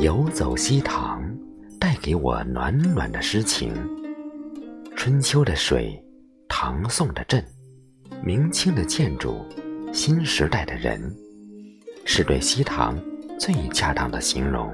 [0.00, 1.20] 游走西塘，
[1.80, 3.74] 带给我暖暖的诗情。
[4.94, 6.00] 春秋的水，
[6.48, 7.44] 唐宋的镇，
[8.22, 9.44] 明清的建筑，
[9.92, 11.12] 新时代的人，
[12.04, 12.96] 是对西塘
[13.40, 14.72] 最恰当的形容。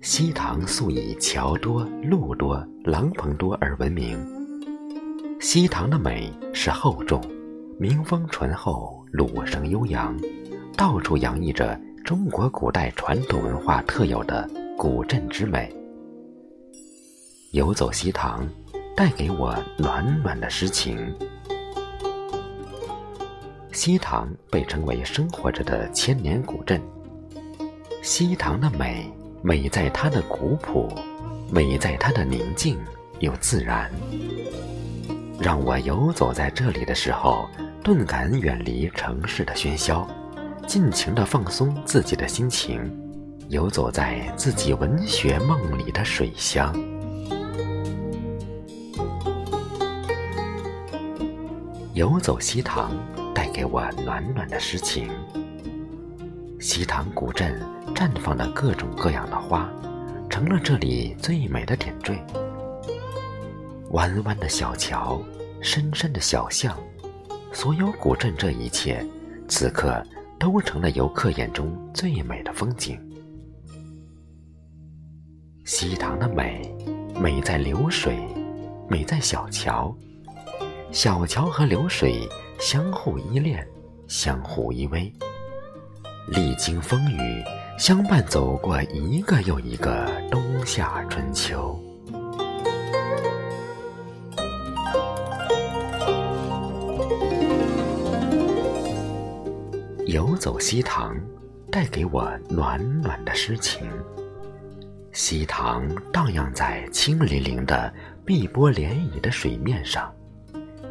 [0.00, 4.18] 西塘素以桥多、路多、廊棚多而闻名。
[5.38, 7.20] 西塘的美是厚重，
[7.78, 10.18] 民风淳厚，鲁声悠扬，
[10.78, 11.78] 到处洋溢着
[12.10, 15.72] 中国古代传统文化特有的古镇之美。
[17.52, 18.44] 游走西塘，
[18.96, 21.14] 带给我暖暖的诗情。
[23.70, 26.82] 西塘被称为生活着的千年古镇。
[28.02, 29.08] 西塘的美。
[29.40, 30.92] 美在它的古朴，
[31.48, 32.76] 美在它的宁静
[33.20, 33.88] 又自然。
[35.38, 37.48] 让我游走在这里的时候，
[37.84, 40.04] 顿感远离城市的喧嚣，
[40.70, 42.80] 尽情的放松自己的心情，
[43.48, 46.72] 游走在自己文学梦里的水乡。
[51.92, 52.92] 游走西塘，
[53.34, 55.10] 带给我暖暖的诗情。
[56.60, 57.60] 西塘古镇
[57.92, 59.68] 绽放的各种各样的花，
[60.28, 62.24] 成了这里最美的点缀。
[63.90, 65.20] 弯弯的小桥，
[65.60, 66.78] 深深的小巷，
[67.52, 69.04] 所有古镇这一切，
[69.48, 70.00] 此刻
[70.40, 72.98] 都成了游客眼中最美的风景。
[75.66, 76.74] 西塘的美，
[77.20, 78.16] 美在流水，
[78.88, 79.94] 美在小桥。
[80.90, 82.26] 小桥和流水
[82.58, 83.64] 相互依恋，
[84.08, 85.12] 相互依偎。
[86.26, 87.44] 历经风雨，
[87.78, 91.78] 相伴走过一个又一个冬夏春秋。
[100.10, 101.16] 游走西塘，
[101.70, 103.88] 带给我暖暖的诗情。
[105.12, 107.94] 西塘荡漾在清粼粼的
[108.24, 110.12] 碧波涟漪的水面上，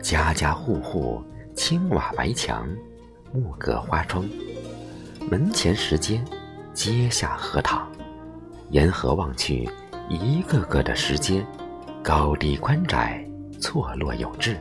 [0.01, 1.21] 家家户户
[1.53, 2.65] 青瓦白墙，
[3.33, 4.23] 木格花窗。
[5.29, 6.23] 门前石阶，
[6.73, 7.91] 阶下荷塘，
[8.69, 9.69] 沿河望去，
[10.07, 11.45] 一个个的石阶，
[12.01, 13.21] 高低宽窄，
[13.59, 14.57] 错落有致，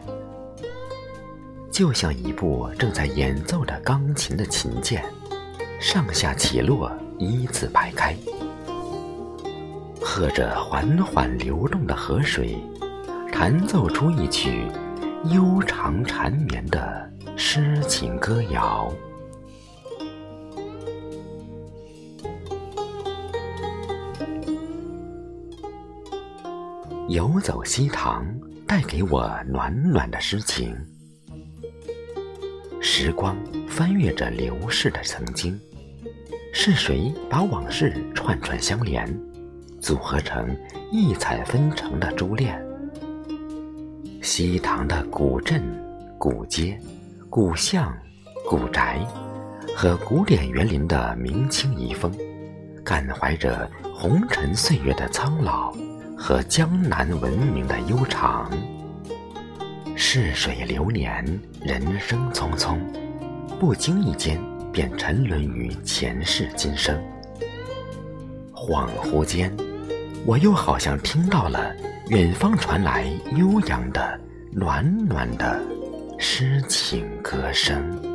[1.78, 5.00] 就像一部正在演奏着钢琴的琴键，
[5.80, 6.90] 上下起落，
[7.20, 8.16] 一字排开，
[10.00, 12.60] 和着缓缓流动的河水，
[13.30, 14.66] 弹奏出一曲
[15.26, 18.92] 悠长缠绵的诗情歌谣。
[27.08, 28.26] 游走西塘，
[28.66, 30.76] 带给我暖暖的诗情。
[33.00, 33.36] 时光
[33.68, 35.56] 翻阅着流逝的曾经，
[36.52, 39.06] 是谁把往事串串相连，
[39.80, 40.48] 组合成
[40.90, 42.60] 异彩纷呈的珠链？
[44.20, 45.62] 西塘的古镇、
[46.18, 46.76] 古街、
[47.30, 47.96] 古巷、
[48.44, 49.06] 古宅，
[49.76, 52.12] 和古典园林的明清遗风，
[52.84, 55.72] 感怀着红尘岁月的苍老。
[56.16, 58.50] 和江南文明的悠长，
[60.00, 61.24] 逝水流年，
[61.60, 62.78] 人生匆匆，
[63.58, 64.40] 不经意间
[64.72, 66.96] 便沉沦于前世今生。
[68.54, 69.52] 恍惚间，
[70.24, 71.74] 我又好像听到了
[72.10, 74.20] 远方传来悠扬的、
[74.52, 75.60] 暖暖的
[76.16, 78.07] 诗情歌声。